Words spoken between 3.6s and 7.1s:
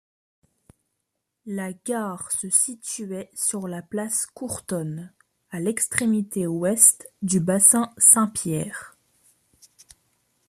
la place Courtonne, à l'extrémité Ouest